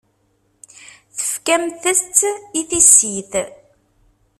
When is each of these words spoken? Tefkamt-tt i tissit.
Tefkamt-tt 1.17 2.17
i 2.59 2.61
tissit. 2.69 3.31